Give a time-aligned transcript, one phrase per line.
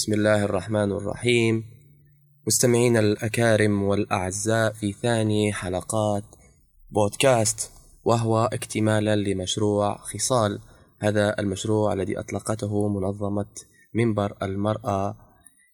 [0.00, 1.64] بسم الله الرحمن الرحيم.
[2.46, 6.24] مستمعينا الأكارم والأعزاء في ثاني حلقات
[6.90, 7.70] بودكاست
[8.04, 10.60] وهو اكتمالا لمشروع خصال.
[11.00, 13.46] هذا المشروع الذي أطلقته منظمة
[13.94, 15.16] منبر المرأة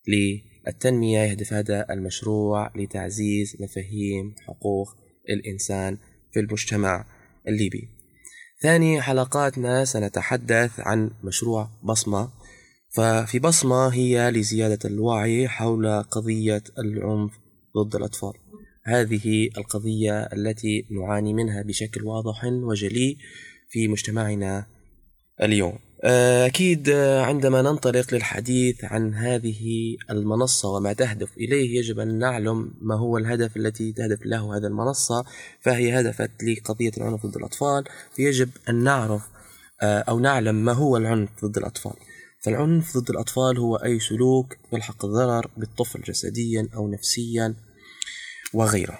[0.08, 1.18] للتنمية.
[1.18, 4.88] يهدف هذا المشروع لتعزيز مفاهيم حقوق
[5.30, 5.98] الإنسان
[6.32, 7.04] في المجتمع
[7.48, 7.88] الليبي.
[8.62, 12.45] ثاني حلقاتنا سنتحدث عن مشروع بصمة.
[12.96, 17.32] ففي بصمة هي لزيادة الوعي حول قضية العنف
[17.76, 18.32] ضد الأطفال.
[18.84, 23.16] هذه القضية التي نعاني منها بشكل واضح وجلي
[23.68, 24.66] في مجتمعنا
[25.42, 25.78] اليوم.
[26.46, 33.18] أكيد عندما ننطلق للحديث عن هذه المنصة وما تهدف إليه يجب أن نعلم ما هو
[33.18, 35.24] الهدف التي تهدف له هذه المنصة
[35.60, 39.22] فهي هدفت لقضية العنف ضد الأطفال فيجب أن نعرف
[39.82, 41.94] أو نعلم ما هو العنف ضد الأطفال.
[42.46, 47.54] فالعنف ضد الأطفال هو أي سلوك يلحق الضرر بالطفل جسديا أو نفسيا
[48.54, 48.98] وغيره.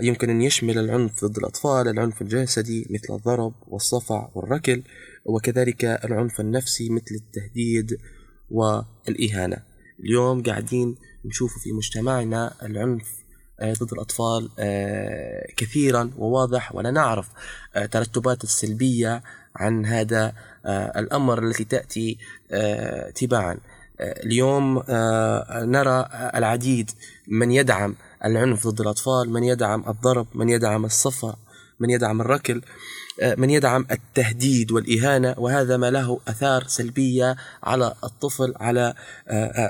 [0.00, 4.82] يمكن أن يشمل العنف ضد الأطفال العنف الجسدي مثل الضرب والصفع والركل
[5.24, 7.98] وكذلك العنف النفسي مثل التهديد
[8.50, 9.62] والإهانة.
[10.00, 13.08] اليوم قاعدين نشوف في مجتمعنا العنف
[13.62, 14.48] ضد الأطفال
[15.56, 17.28] كثيرا وواضح ولا نعرف
[17.90, 19.22] ترتبات السلبية
[19.56, 20.32] عن هذا
[20.96, 22.18] الأمر التي تأتي
[23.14, 23.58] تباعا.
[24.00, 24.82] اليوم
[25.50, 26.90] نرى العديد
[27.28, 31.34] من يدعم العنف ضد الأطفال من يدعم الضرب من يدعم الصفع
[31.80, 32.62] من يدعم الركل
[33.38, 38.94] من يدعم التهديد والإهانة وهذا ما له أثار سلبية على الطفل على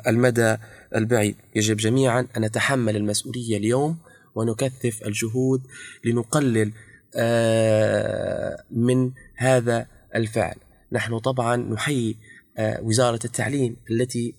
[0.06, 0.56] المدى
[0.96, 1.36] البعيد.
[1.54, 3.98] يجب جميعا أن نتحمل المسؤولية اليوم
[4.34, 5.62] ونكثف الجهود
[6.04, 6.72] لنقلل
[8.70, 9.10] من
[9.40, 10.54] هذا الفعل.
[10.92, 12.16] نحن طبعا نحيي
[12.58, 14.34] وزارة التعليم التي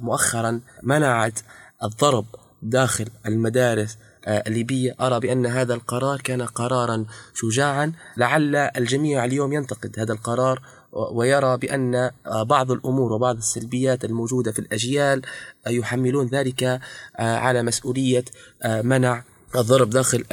[0.00, 1.40] مؤخرا منعت
[1.84, 2.26] الضرب
[2.62, 3.98] داخل المدارس
[4.28, 4.94] الليبية.
[5.00, 7.92] أرى بأن هذا القرار كان قرارا شجاعا.
[8.16, 10.62] لعل الجميع اليوم ينتقد هذا القرار
[10.92, 15.22] ويرى بأن بعض الأمور وبعض السلبيات الموجودة في الأجيال
[15.66, 16.80] يحملون ذلك
[17.18, 18.24] على مسؤولية
[18.66, 19.24] منع
[19.56, 20.24] الضرب داخل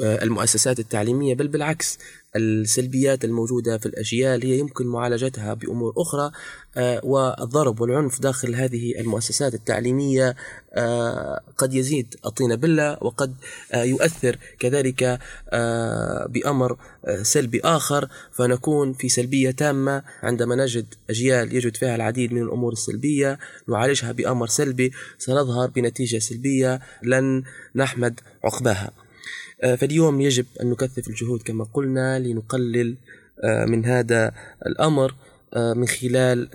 [0.00, 1.34] المؤسسات التعليمية.
[1.34, 1.98] بل بالعكس
[2.36, 6.30] السلبيات الموجودة في الأجيال هي يمكن معالجتها بأمور أخرى
[7.02, 10.36] والضرب والعنف داخل هذه المؤسسات التعليمية
[11.58, 13.34] قد يزيد الطين بلة وقد
[13.74, 15.18] يؤثر كذلك
[16.28, 16.76] بأمر
[17.22, 18.08] سلبي آخر.
[18.32, 24.46] فنكون في سلبية تامة عندما نجد أجيال يجد فيها العديد من الأمور السلبية نعالجها بأمر
[24.46, 27.42] سلبي سنظهر بنتيجة سلبية لن
[27.76, 29.03] نحمد عقباها.
[29.62, 32.96] فاليوم يجب أن نكثف الجهود كما قلنا لنقلل
[33.44, 34.32] من هذا
[34.66, 35.14] الأمر
[35.56, 36.48] من خلال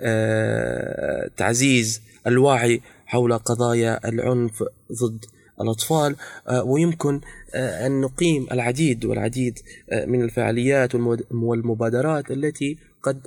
[1.36, 5.24] تعزيز الوعي حول قضايا العنف ضد
[5.60, 6.16] الأطفال.
[6.64, 7.20] ويمكن
[7.54, 9.58] أن نقيم العديد والعديد
[10.06, 10.94] من الفعاليات
[11.30, 13.26] والمبادرات التي قد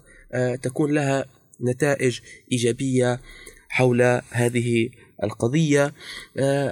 [0.61, 1.25] تكون لها
[1.61, 2.19] نتائج
[2.51, 3.19] إيجابية
[3.69, 4.89] حول هذه
[5.23, 5.93] القضية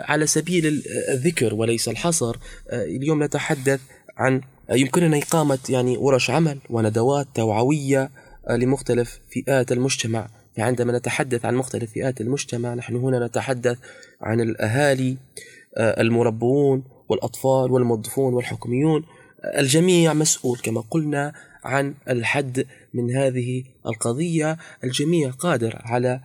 [0.08, 2.36] على سبيل الذكر وليس الحصر.
[2.72, 3.82] اليوم نتحدث
[4.18, 4.42] عن
[4.72, 8.12] يمكننا إقامة يعني ورش عمل وندوات توعوية
[8.50, 10.30] لمختلف فئات المجتمع.
[10.58, 13.78] عندما نتحدث عن مختلف فئات المجتمع نحن هنا نتحدث
[14.22, 15.18] عن الأهالي
[15.78, 19.06] المربون والأطفال والموظفون والحكوميون
[19.58, 21.34] الجميع مسؤول كما قلنا
[21.64, 24.58] عن الحد من هذه القضية.
[24.84, 26.22] الجميع قادر على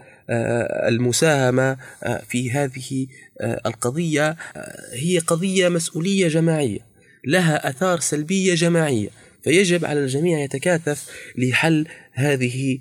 [0.88, 1.76] المساهمة
[2.28, 3.06] في هذه
[3.42, 4.36] القضية
[4.92, 6.78] هي قضية مسؤولية جماعية
[7.24, 9.08] لها أثار سلبية جماعية
[9.42, 12.78] فيجب على الجميع يتكاتف لحل هذه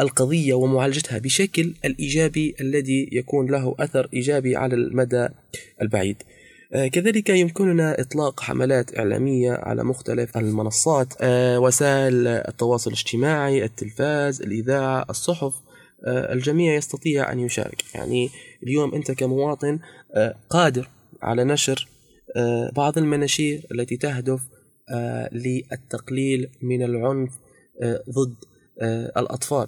[0.00, 5.28] القضية ومعالجتها بشكل الإيجابي الذي يكون له أثر إيجابي على المدى
[5.82, 6.16] البعيد.
[6.92, 11.14] كذلك يمكننا إطلاق حملات إعلامية على مختلف المنصات
[11.56, 15.54] وسائل التواصل الاجتماعي التلفاز الإذاعة الصحف.
[16.06, 17.94] الجميع يستطيع أن يشارك.
[17.94, 18.30] يعني
[18.62, 19.78] اليوم أنت كمواطن
[20.50, 20.88] قادر
[21.22, 21.88] على نشر
[22.76, 24.40] بعض المناشير التي تهدف
[25.32, 27.30] للتقليل من العنف
[28.10, 28.34] ضد
[29.16, 29.66] الأطفال.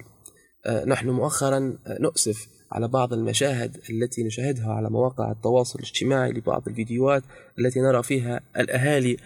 [0.87, 7.23] نحن مؤخرا نؤسف على بعض المشاهد التي نشاهدها على مواقع التواصل الاجتماعي لبعض الفيديوهات
[7.59, 9.17] التي نرى فيها الأهالي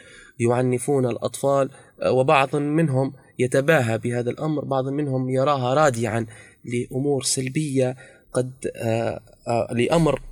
[0.40, 1.70] يعنفون الأطفال
[2.06, 6.26] وبعض منهم يتباهى بهذا الأمر بعض منهم يراها رادعا.
[6.64, 7.96] لأمور سلبية
[8.32, 8.52] قد
[9.72, 10.22] لأمر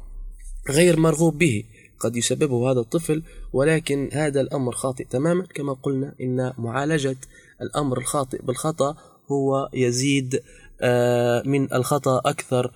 [0.71, 1.65] غير مرغوب به
[2.01, 3.23] قد يسببه هذا الطفل
[3.53, 5.47] ولكن هذا الأمر خاطئ تماما.
[5.55, 7.17] كما قلنا إن معالجة
[7.63, 8.97] الأمر الخاطئ بالخطأ
[9.33, 10.43] هو يزيد
[11.47, 12.73] من الخطأ أكثر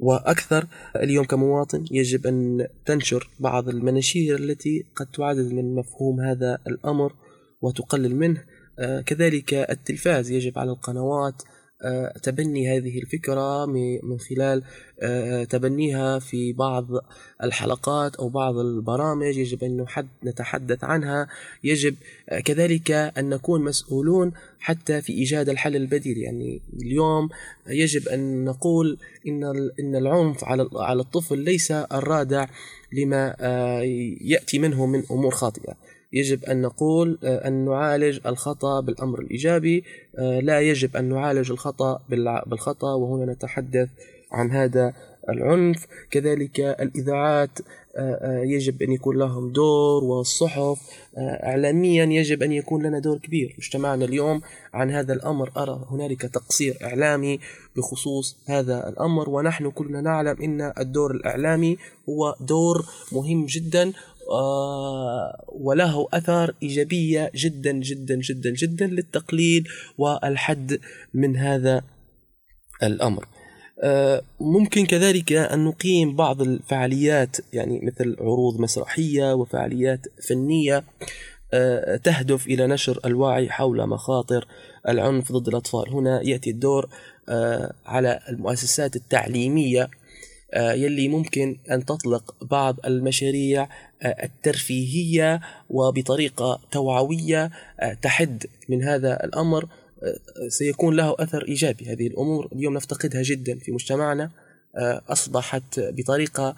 [0.00, 0.66] وأكثر.
[0.96, 7.12] اليوم كمواطن يجب أن تنشر بعض المناشير التي قد تعزز من مفهوم هذا الأمر
[7.60, 8.44] وتقلل منه.
[9.06, 11.55] كذلك التلفاز يجب على القنوات آه،
[12.22, 13.66] تبني هذه الفكرة
[14.02, 14.62] من خلال
[15.00, 16.86] آه، تبنيها في بعض
[17.42, 19.36] الحلقات أو بعض البرامج.
[19.36, 19.86] يجب أن
[20.24, 21.28] نتحدث عنها.
[21.64, 21.94] يجب
[22.28, 26.18] آه، كذلك أن نكون مسؤولون حتى في إيجاد الحل البديل.
[26.18, 27.28] يعني اليوم
[27.66, 29.44] يجب أن نقول إن
[29.80, 32.46] إن العنف على على الطفل ليس الرادع
[32.92, 33.34] لما
[34.20, 35.74] يأتي منه من أمور خاطئة.
[36.12, 39.84] يجب أن نقول آه، أن نعالج الخطأ بالأمر الإيجابي.
[40.18, 42.00] آه، لا يجب أن نعالج الخطأ
[42.46, 43.88] بالخطأ وهنا نتحدث
[44.32, 44.92] عن هذا
[45.28, 45.86] العنف.
[46.10, 47.58] كذلك الإذاعات
[47.98, 50.80] آه، يجب أن يكون لهم دور والصحف
[51.18, 53.54] إعلاميا يجب أن يكون لنا دور كبير.
[53.58, 54.40] مجتمعنا اليوم
[54.74, 55.50] عن هذا الأمر.
[55.56, 57.40] أرى هنالك تقصير إعلامي
[57.76, 59.30] بخصوص هذا الأمر.
[59.30, 61.76] ونحن كلنا نعلم أن الدور الإعلامي
[62.08, 63.92] هو دور مهم جدا.
[65.48, 69.64] وله أثار إيجابية جدا جدا جدا جدا للتقليل
[69.98, 70.80] والحد
[71.14, 71.82] من هذا
[72.82, 73.26] الأمر.
[73.82, 80.84] آه، ممكن كذلك أن نقيم بعض الفعاليات يعني مثل عروض مسرحية وفعاليات فنية
[81.54, 84.46] آه، تهدف إلى نشر الوعي حول مخاطر
[84.88, 86.88] العنف ضد الأطفال، هنا يأتي الدور
[87.86, 89.90] على المؤسسات التعليمية
[90.54, 93.68] يلي ممكن أن تطلق بعض المشاريع
[94.04, 95.40] الترفيهية
[95.70, 97.50] وبطريقة توعوية
[97.80, 99.64] آه، تحد من هذا الأمر.
[99.64, 102.48] آه، سيكون له أثر إيجابي هذه الأمور.
[102.52, 104.30] اليوم نفتقدها جدا في مجتمعنا.
[104.76, 106.54] آه، أصبحت بطريقة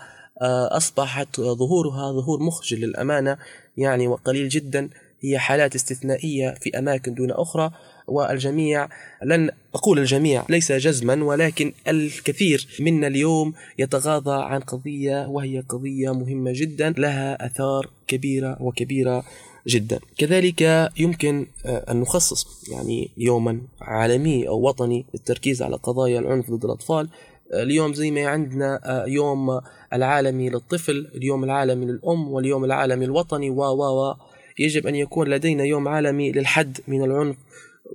[0.71, 3.39] أصبحت ظهورها ظهور مخجل للأمانة
[3.77, 4.89] يعني وقليل جدا.
[5.21, 7.71] هي حالات استثنائية في أماكن دون أخرى
[8.07, 8.89] والجميع
[9.25, 16.53] لن أقول الجميع ليس جزما ولكن الكثير منا اليوم يتغاضى عن قضية وهي قضية مهمة
[16.55, 19.25] جدا لها أثار كبيرة وكبيرة
[19.69, 19.99] جدا.
[20.19, 26.65] كذلك يمكن آه، أن نخصص يعني يوما عالمي أو وطني للتركيز على قضايا العنف ضد
[26.65, 27.09] الأطفال.
[27.53, 29.61] آه، اليوم زي ما عندنا آه، يوم
[29.93, 34.15] العالمي للطفل اليوم العالمي للأم واليوم العالمي الوطني و و
[34.59, 37.37] يجب أن يكون لدينا يوم عالمي للحد من العنف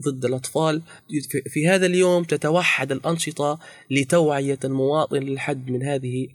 [0.02, 0.82] ضد الأطفال.
[1.50, 3.60] في هذا اليوم تتوحد الأنشطة
[3.92, 6.28] لتوعية المواطن للحد من هذه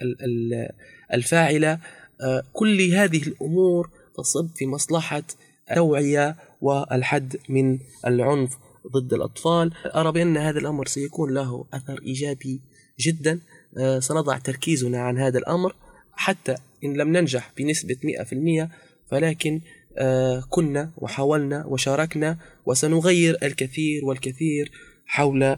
[1.15, 1.79] الفاعلة.
[2.21, 5.23] آه، كل هذه الأمور تصب في مصلحة
[5.71, 8.59] التوعية والحد من العنف
[8.93, 9.73] ضد الأطفال.
[9.87, 12.61] أرى بأن هذا الأمر سيكون له أثر إيجابي
[13.01, 13.41] جدا.
[13.79, 15.75] آه، سنضع تركيزنا عن هذا الأمر.
[16.13, 16.55] حتى
[16.85, 18.71] إن لم ننجح بنسبة 100%
[19.11, 19.78] فلكن آه،
[20.51, 24.73] كنا وحاولنا وشاركنا وسنغير الكثير والكثير
[25.07, 25.57] حول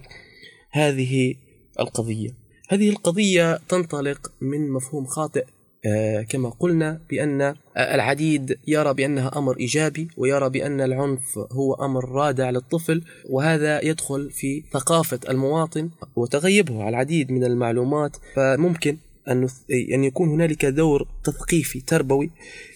[0.71, 1.35] هذه
[1.81, 2.31] القضية.
[2.69, 5.45] هذه القضية تنطلق من مفهوم خاطئ
[5.85, 12.51] آه، كما قلنا بأن العديد يرى بأنها أمر إيجابي ويرى بأن العنف هو أمر رادع
[12.51, 18.17] للطفل وهذا يدخل في ثقافة المواطن وتغيبه على العديد من المعلومات.
[18.35, 18.97] فممكن
[19.31, 19.49] أن
[19.95, 22.31] أن يكون هنالك دور تثقيفي تربوي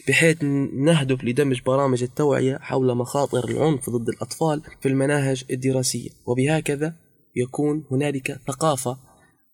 [0.09, 6.11] بحيث نهدف لدمج برامج التوعية حول مخاطر العنف ضد الأطفال في المناهج الدراسية.
[6.27, 6.95] وبهكذا
[7.37, 8.99] يكون هنالك ثقافة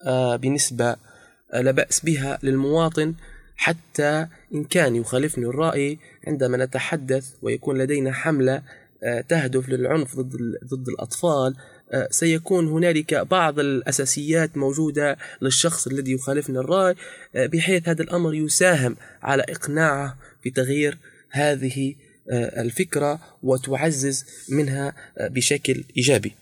[0.07, 0.97] آه، بنسبة
[1.52, 3.14] آه، لا بأس بها للمواطن
[3.57, 8.62] حتى إن كان يخالفني الرأي عندما نتحدث ويكون لدينا حملة
[9.02, 11.57] آه، تهدف للعنف ضد ضد الأطفال
[12.11, 16.94] سيكون هنالك بعض الأساسيات موجودة للشخص الذي يخالفنا الرأي
[17.35, 20.99] آه، بحيث هذا الأمر يساهم على إقناعه بتغيير
[21.30, 21.94] هذه
[22.30, 26.32] آه، الفكرة وتعزز منها بشكل إيجابي.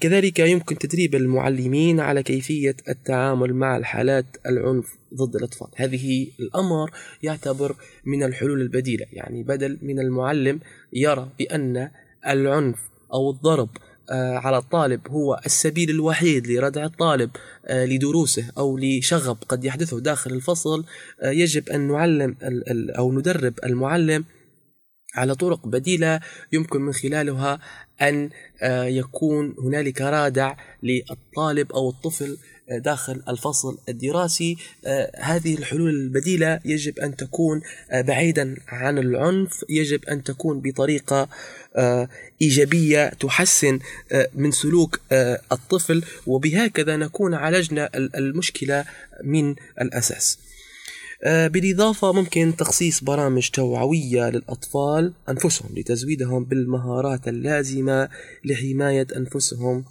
[0.00, 5.68] كذلك يمكن تدريب المعلمين على كيفية التعامل مع الحالات العنف ضد الأطفال.
[5.76, 6.90] هذه الأمر
[7.22, 10.60] يعتبر من الحلول البديلة يعني بدل من المعلم
[10.92, 11.90] يرى بأن
[12.26, 12.78] العنف
[13.12, 17.30] أو الضرب آه، على الطالب هو السبيل الوحيد لردع الطالب
[17.66, 20.84] آه، لدروسه أو لشغب قد يحدثه داخل الفصل.
[21.20, 22.36] آه، يجب أن نعلم
[22.98, 24.24] أو ندرب المعلم
[25.14, 26.20] على طرق بديلة
[26.52, 27.58] يمكن من خلالها
[28.02, 28.30] أن
[28.86, 32.36] يكون هنالك رادع للطالب أو الطفل
[32.70, 34.56] داخل الفصل الدراسي
[35.16, 37.60] هذه الحلول البديلة يجب أن تكون
[37.92, 41.28] بعيدا عن العنف يجب أن تكون بطريقة
[41.76, 42.08] آه،
[42.42, 43.78] إيجابية تحسن
[44.12, 48.84] آه، من سلوك آه، الطفل وبهكذا نكون عالجنا المشكلة
[49.24, 50.38] من الأساس.
[51.24, 58.08] بالإضافة ممكن تخصيص برامج توعوية للأطفال أنفسهم لتزويدهم بالمهارات اللازمة
[58.44, 59.84] لحماية أنفسهم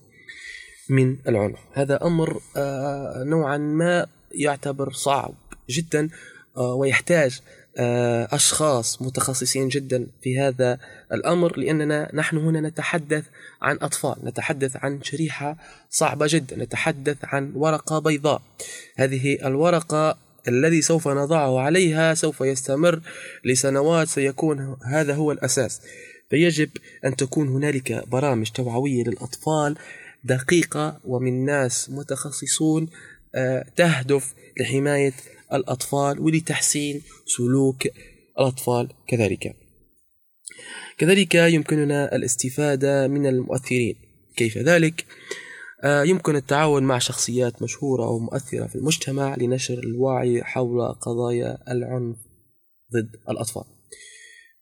[0.89, 1.59] من العنف.
[1.73, 5.33] هذا أمر آه، نوعا ما يعتبر صعب
[5.69, 6.09] جدا
[6.57, 7.41] آه، ويحتاج
[7.77, 10.79] آه، أشخاص متخصصين جدا في هذا
[11.13, 13.23] الأمر لأننا نحن هنا نتحدث
[13.61, 15.57] عن أطفال نتحدث عن شريحة
[15.89, 18.41] صعبة جدا نتحدث عن ورقة بيضاء.
[18.97, 23.01] هذه الورقة الذي سوف نضعه عليها سوف يستمر
[23.45, 25.81] لسنوات سيكون هذا هو الأساس.
[26.29, 26.69] فيجب
[27.05, 29.77] أن تكون هنالك برامج توعوية للأطفال
[30.25, 32.89] دقيقة ومن ناس متخصصون
[33.35, 35.13] آه، تهدف لحماية
[35.53, 37.87] الأطفال ولتحسين سلوك
[38.39, 39.55] الأطفال كذلك.
[40.97, 43.95] كذلك يمكننا الاستفادة من المؤثرين.
[44.35, 45.05] كيف ذلك؟
[45.83, 52.17] آه، يمكن التعاون مع شخصيات مشهورة ومؤثرة في المجتمع لنشر الوعي حول قضايا العنف
[52.93, 53.63] ضد الأطفال.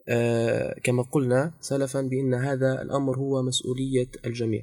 [0.10, 4.62] آه، كما قلنا سلفا بأن هذا الأمر هو مسؤولية الجميع.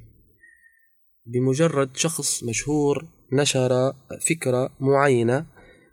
[1.27, 3.93] بمجرد شخص مشهور نشر
[4.29, 5.47] فكرة معينة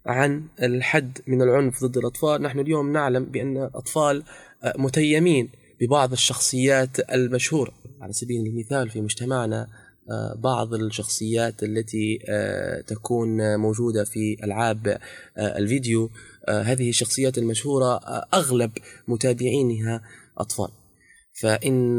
[0.05, 2.41] عن الحد من العنف ضد الأطفال.
[2.41, 4.24] نحن اليوم نعلم بأن الأطفال
[4.63, 5.50] آه، متيمين
[5.81, 7.74] ببعض الشخصيات المشهورة.
[8.01, 9.67] على سبيل المثال في مجتمعنا
[10.10, 14.98] آه، بعض الشخصيات التي آه، تكون موجودة في ألعاب
[15.38, 16.10] الفيديو
[16.50, 17.96] هذه الشخصيات المشهورة
[18.34, 18.72] أغلب
[19.07, 20.01] متابعينها
[20.38, 20.69] أطفال.
[21.41, 21.98] فإن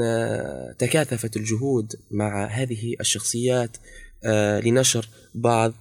[0.78, 3.76] تكاثفت الجهود مع هذه الشخصيات
[4.64, 5.72] لنشر بعض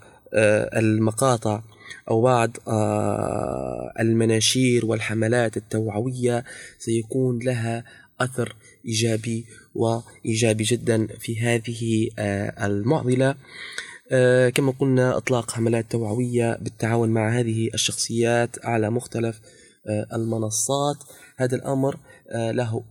[0.74, 1.62] المقاطع
[2.10, 6.44] أو بعض آه، المناشير والحملات التوعوية
[6.80, 7.84] سيكون لها
[8.20, 9.46] أثر إيجابي
[9.76, 13.36] وإيجابي جدا في هذه آه، المعضلة.
[14.12, 19.42] آه، كما قلنا إطلاق حملات توعوية بالتعاون مع هذه الشخصيات على مختلف
[20.14, 20.98] المنصات.
[21.38, 21.98] هذا الأمر
[22.36, 22.84] له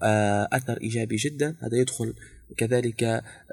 [0.53, 1.57] أثر إيجابي جدا.
[1.63, 2.15] هذا يدخل
[2.57, 3.05] كذلك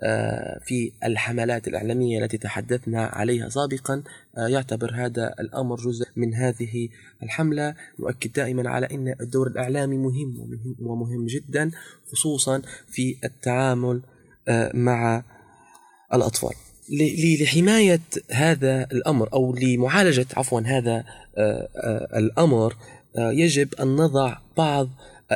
[0.03, 4.03] آه، في الحملات الإعلامية التي تحدثنا عليها سابقا.
[4.37, 6.89] آه، يعتبر هذا الأمر جزء من هذه
[7.23, 7.75] الحملة.
[7.99, 10.49] نؤكد دائما على أن الدور الإعلامي مهم
[10.79, 11.71] ومهم جدا
[12.11, 14.01] خصوصا في التعامل
[14.47, 15.23] آه، مع
[16.13, 16.53] الأطفال.
[17.41, 21.03] لحماية هذا الأمر أو لمعالجة عفوا هذا
[22.15, 22.75] الأمر
[23.17, 24.89] يجب أن نضع بعض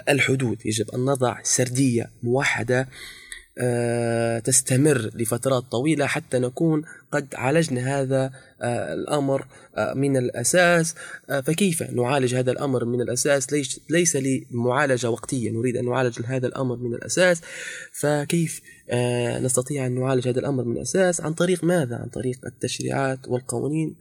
[0.09, 0.65] الحدود.
[0.65, 2.87] يجب أن نضع سردية موحدة
[3.59, 10.95] آه، تستمر لفترات طويلة حتى نكون قد عالجنا هذا آه، الأمر آه، من الأساس.
[11.43, 13.53] فكيف نعالج هذا الأمر من الأساس؟
[13.89, 15.51] ليس, لمعالجة وقتية.
[15.51, 17.41] نريد أن نعالج هذا الأمر من الأساس.
[17.91, 18.61] فكيف
[19.41, 23.95] نستطيع أن نعالج هذا الأمر من الأساس؟ عن طريق ماذا؟ عن طريق التشريعات والقوانين.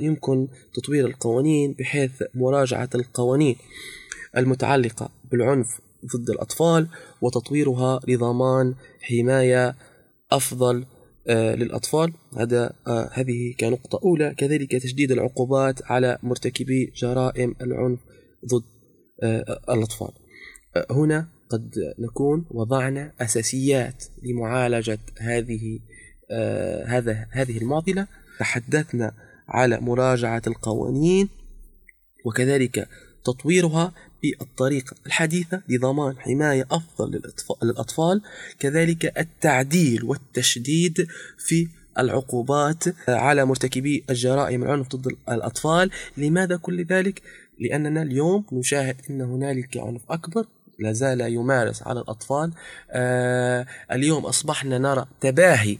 [0.00, 3.56] يمكن تطوير القوانين بحيث مراجعة القوانين.
[4.36, 5.80] المتعلقة بالعنف
[6.16, 6.88] ضد الأطفال
[7.20, 9.76] وتطويرها لضمان حماية
[10.32, 10.84] أفضل
[11.28, 12.12] آه، للأطفال.
[12.38, 14.34] هذا آه، هذه كنقطة أولى.
[14.34, 17.98] كذلك تشديد العقوبات على مرتكبي جرائم العنف
[18.46, 18.64] ضد
[19.22, 20.10] آه، الأطفال.
[20.90, 25.80] هنا قد نكون وضعنا أساسيات لمعالجة هذه
[26.86, 28.06] هذا هذه المعضلة.
[28.38, 29.12] تحدثنا
[29.48, 31.28] على مراجعة القوانين
[32.26, 32.88] وكذلك
[33.24, 37.22] تطويرها بالطريقة الحديثة لضمان حماية أفضل
[37.62, 38.22] للأطفال
[38.58, 41.06] كذلك التعديل والتشديد
[41.38, 47.22] في العقوبات على مرتكبي الجرائم العنف ضد الأطفال لماذا كل ذلك؟
[47.58, 50.46] لأننا اليوم نشاهد أن هنالك عنف أكبر
[50.78, 52.52] لا زال يمارس على الأطفال
[52.90, 55.78] آه اليوم أصبحنا نرى تباهي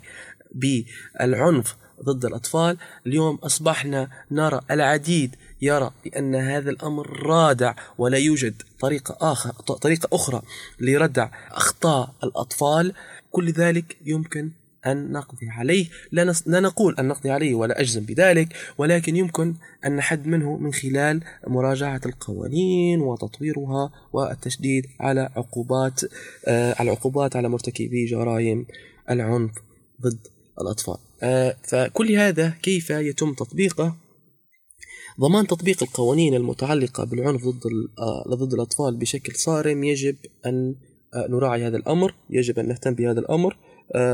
[0.55, 2.77] بالعنف ضد الأطفال.
[3.07, 10.43] اليوم أصبحنا نرى العديد يرى بأن هذا الأمر رادع ولا يوجد طريقة آخر طريقة أخرى
[10.81, 12.93] لردع أخطاء الأطفال.
[13.31, 14.51] كل ذلك يمكن
[14.87, 15.87] أن نقضي عليه.
[16.13, 16.43] لا, نص...
[16.47, 19.55] لا نقول أن نقضي عليه ولا أجزم بذلك ولكن يمكن
[19.87, 26.01] أن نحد منه من خلال مراجعة القوانين وتطويرها والتشديد على عقوبات
[26.47, 28.67] آه العقوبات على مرتكبي جرائم
[29.11, 29.51] العنف
[30.03, 30.27] ضد
[30.61, 30.97] الأطفال.
[31.23, 33.97] آه فكل هذا كيف يتم تطبيقه؟
[35.21, 37.63] ضمان تطبيق القوانين المتعلقة بالعنف ضد
[37.99, 40.17] آه، ضد الأطفال بشكل صارم يجب
[40.47, 40.75] أن
[41.15, 43.57] آه، نراعي هذا الأمر يجب أن نهتم بهذا الأمر.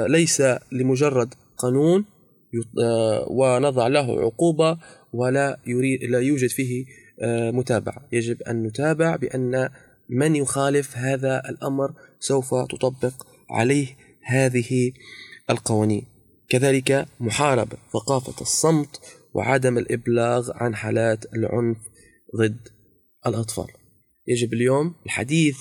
[0.09, 2.05] ليس لمجرد قانون
[3.31, 4.79] ونضع له عقوبة
[5.13, 6.85] ولا يريد لا يوجد فيه
[7.53, 8.09] متابعة.
[8.13, 9.69] يجب أن نتابع بأن
[10.09, 14.93] من يخالف هذا الأمر سوف تطبق عليه هذه
[15.51, 16.16] القوانين.
[16.49, 19.01] كذلك محاربة ثقافة الصمت
[19.35, 21.79] وعدم الإبلاغ عن حالات العنف
[22.37, 22.69] ضد
[23.27, 23.67] الأطفال.
[24.27, 25.59] يجب اليوم الحديث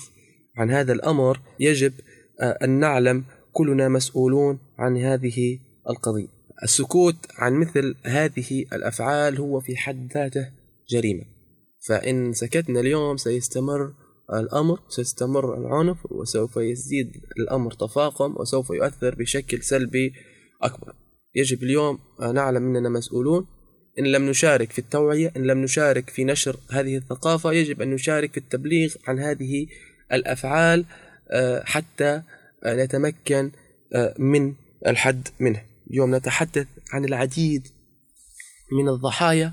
[0.56, 1.40] عن هذا الأمر.
[1.60, 1.92] يجب
[2.40, 5.58] آه، أن نعلم كلنا مسؤولون عن هذه
[5.90, 6.28] القضية.
[6.62, 10.50] السكوت عن مثل هذه الأفعال هو في حد ذاته
[10.90, 11.24] جريمة.
[11.86, 13.92] فإن سكتنا اليوم سيستمر
[14.34, 20.12] الأمر سيستمر العنف وسوف يزيد الأمر تفاقم وسوف يؤثر بشكل سلبي
[20.66, 20.94] أكبر.
[21.34, 23.46] يجب اليوم نعلم أننا مسؤولون.
[23.98, 28.32] إن لم نشارك في التوعية إن لم نشارك في نشر هذه الثقافة يجب أن نشارك
[28.32, 29.66] في التبليغ عن هذه
[30.12, 30.84] الأفعال
[31.30, 32.22] آه، حتى
[32.66, 33.50] نتمكن
[33.94, 34.54] آه، من
[34.86, 35.62] الحد منه.
[35.90, 37.68] اليوم نتحدث عن العديد
[38.72, 39.52] من الضحايا.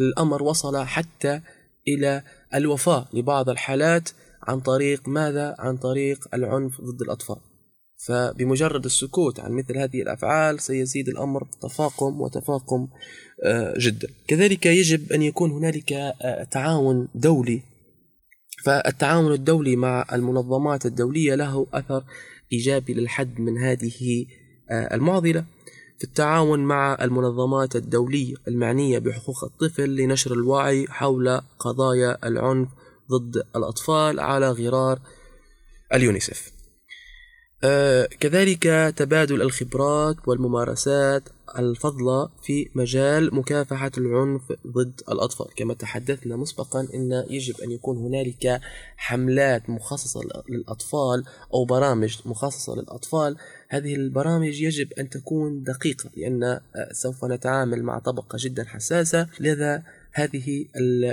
[0.00, 1.40] الأمر وصل حتى
[1.88, 2.22] إلى
[2.54, 4.08] الوفاة لبعض الحالات
[4.42, 7.36] عن طريق ماذا؟ عن طريق العنف ضد الأطفال.
[8.06, 12.88] فبمجرد السكوت عن مثل هذه الأفعال سيزيد الأمر تفاقم وتفاقم
[13.44, 14.08] آه، جدا.
[14.28, 17.62] كذلك يجب أن يكون هنالك آه، تعاون دولي.
[18.64, 22.04] فالتعاون الدولي مع المنظمات الدولية له أثر
[22.52, 24.26] إيجابي للحد من هذه
[24.70, 25.44] آه، المعضلة.
[25.98, 32.68] في التعاون مع المنظمات الدولية المعنية بحقوق الطفل لنشر الوعي حول قضايا العنف
[33.10, 34.98] ضد الأطفال على غرار
[35.94, 36.51] اليونيسف
[38.20, 41.22] كذلك تبادل الخبرات والممارسات
[41.58, 45.46] الفضلة في مجال مكافحة العنف ضد الأطفال.
[45.56, 48.60] كما تحدثنا مسبقا أن يجب أن يكون هنالك
[48.96, 53.36] حملات مخصصة للأطفال أو برامج مخصصة للأطفال.
[53.68, 56.60] هذه البرامج يجب أن تكون دقيقة لأن آه،
[56.92, 59.26] سوف نتعامل مع طبقة جدا حساسة.
[59.40, 60.66] لذا هذه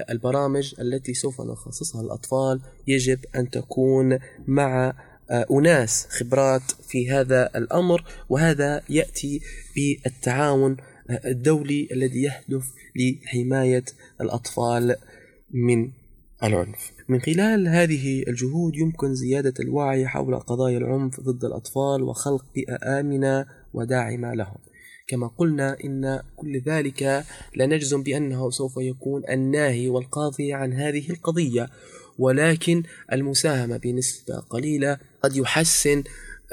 [0.10, 8.04] البرامج التي سوف نخصصها للأطفال يجب أن تكون مع آه، أناس خبرات في هذا الأمر
[8.30, 9.42] وهذا يأتي
[9.76, 10.78] بالتعاون
[11.10, 13.86] آه، الدولي الذي يهدف لحماية
[14.22, 14.96] الأطفال
[15.52, 15.92] من
[16.44, 16.92] العنف.
[17.08, 23.46] من خلال هذه الجهود يمكن زيادة الوعي حول قضايا العنف ضد الأطفال وخلق بيئة آمنة
[23.74, 24.58] وداعمة لهم.
[25.08, 31.70] كما قلنا إن كل ذلك لا نجزم بأنه سوف يكون الناهي والقاضي عن هذه القضية
[32.18, 36.04] ولكن المساهمة بنسبة قليلة قد يحسن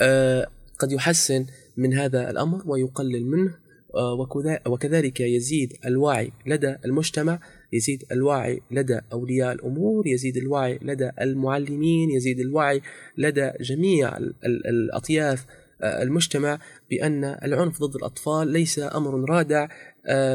[0.00, 0.46] آه،
[0.78, 3.54] قد يحسن من هذا الأمر ويقلل منه
[3.94, 4.28] آه،
[4.66, 7.40] وكذلك يزيد الوعي لدى المجتمع
[7.72, 12.82] يزيد الوعي لدى أولياء الأمور يزيد الوعي لدى المعلمين يزيد الوعي
[13.18, 15.46] لدى جميع الأطياف
[15.82, 16.58] آه، المجتمع
[16.90, 19.68] بأن العنف ضد الأطفال ليس أمر رادع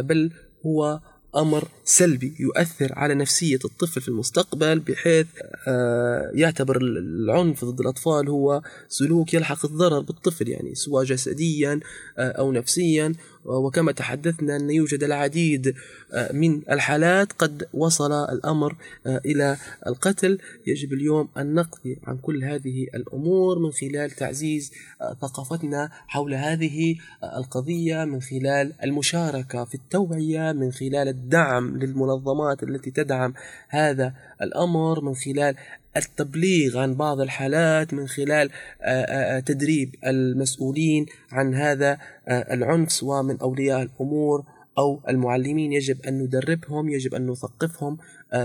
[0.01, 0.31] بل
[0.65, 0.99] هو
[1.35, 5.27] أمر سلبي يؤثر على نفسية الطفل في المستقبل بحيث
[5.67, 11.79] آه، يعتبر العنف ضد الأطفال هو سلوك يلحق الضرر بالطفل يعني سواء جسديا
[12.17, 13.13] آه، أو نفسيا.
[13.45, 15.75] وكما تحدثنا أن يوجد العديد
[16.13, 18.75] آه، من الحالات قد وصل الأمر
[19.07, 20.37] آه، إلى القتل.
[20.67, 26.95] يجب اليوم أن نقضي عن كل هذه الأمور من خلال تعزيز آه، ثقافتنا حول هذه
[27.37, 33.33] القضية من خلال المشاركة في التوعية من خلال الدعم للمنظمات التي تدعم
[33.69, 35.55] هذا الأمر من خلال
[35.97, 38.49] التبليغ عن بعض الحالات من خلال
[38.81, 44.43] آه، آه، آه، تدريب المسؤولين عن هذا العنف سواء من أولياء الأمور
[44.77, 45.73] أو المعلمين.
[45.73, 47.97] يجب أن ندربهم يجب أن نثقفهم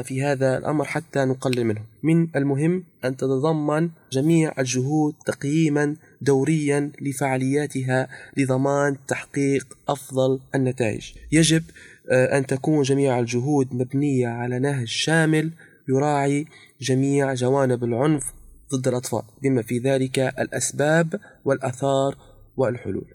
[0.02, 8.08] في هذا الأمر حتى نقلل منه من المهم أن تتضمن جميع الجهود تقييما دوريا لفعالياتها
[8.36, 11.12] لضمان تحقيق أفضل النتائج.
[11.32, 11.62] يجب
[12.12, 15.50] أن تكون جميع الجهود مبنية على نهج شامل
[15.88, 16.46] يراعي
[16.80, 18.32] جميع جوانب العنف
[18.74, 22.16] ضد الأطفال بما في ذلك الأسباب والأثار
[22.56, 23.14] والحلول.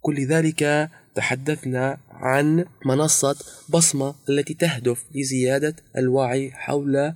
[0.00, 3.36] كل ذلك تحدثنا عن منصة
[3.68, 7.12] بصمة التي تهدف لزيادة الوعي حول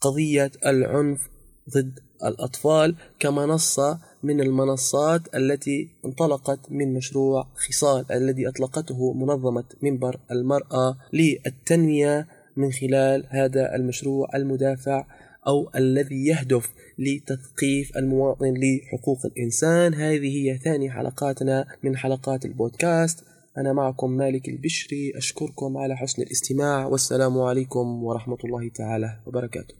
[0.00, 1.28] قضية العنف
[1.74, 10.98] ضد الأطفال كمنصة من المنصات التي انطلقت من مشروع خصال الذي أطلقته منظمة منبر المرأة
[11.12, 12.26] للتنمية
[12.60, 15.06] من خلال هذا المشروع المدافع
[15.46, 19.94] أو الذي يهدف لتثقيف المواطن لحقوق الإنسان.
[19.94, 23.24] هذه هي ثاني حلقاتنا من حلقات البودكاست.
[23.58, 26.86] أنا معكم مالك البشري أشكركم على حسن الاستماع.
[26.86, 29.79] والسلام عليكم ورحمة الله تعالى وبركاته.